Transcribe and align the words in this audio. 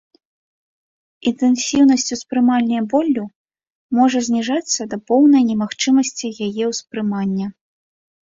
Інтэнсіўнасць 1.31 2.13
успрымання 2.15 2.79
болю 2.93 3.25
можа 3.99 4.19
зніжацца 4.29 4.81
да 4.93 4.97
поўнай 5.11 5.43
немагчымасці 5.49 6.27
яе 6.47 6.63
ўспрымання. 6.73 7.47